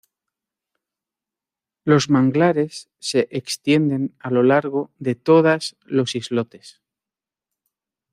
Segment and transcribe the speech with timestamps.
[1.85, 6.81] Los manglares se extienden a lo largo de todas los islotes.